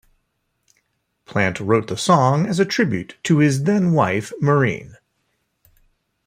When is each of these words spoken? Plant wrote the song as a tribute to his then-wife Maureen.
Plant 1.25 1.59
wrote 1.59 1.85
the 1.87 1.95
song 1.95 2.47
as 2.47 2.59
a 2.59 2.65
tribute 2.65 3.17
to 3.21 3.37
his 3.37 3.65
then-wife 3.65 4.33
Maureen. 4.41 4.97